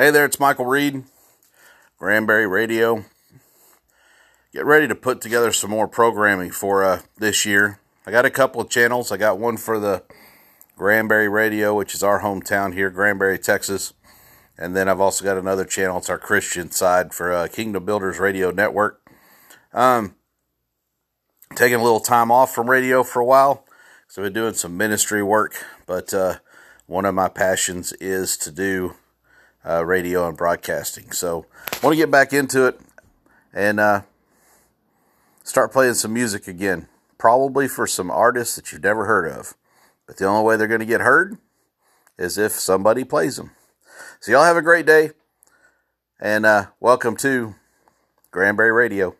[0.00, 1.04] Hey there, it's Michael Reed,
[1.98, 3.04] Granbury Radio.
[4.50, 7.80] Get ready to put together some more programming for uh, this year.
[8.06, 9.12] I got a couple of channels.
[9.12, 10.02] I got one for the
[10.74, 13.92] Granbury Radio, which is our hometown here, Granbury, Texas.
[14.56, 15.98] And then I've also got another channel.
[15.98, 19.06] It's our Christian side for uh, Kingdom Builders Radio Network.
[19.74, 20.14] Um,
[21.56, 23.66] taking a little time off from radio for a while.
[24.08, 26.36] So I've been doing some ministry work, but uh,
[26.86, 28.94] one of my passions is to do
[29.66, 31.10] uh, radio and broadcasting.
[31.12, 32.80] So I want to get back into it
[33.52, 34.02] and uh,
[35.44, 36.88] start playing some music again.
[37.18, 39.54] Probably for some artists that you've never heard of.
[40.06, 41.36] But the only way they're going to get heard
[42.18, 43.50] is if somebody plays them.
[44.20, 45.10] So y'all have a great day
[46.18, 47.54] and uh, welcome to
[48.30, 49.16] Granbury Radio.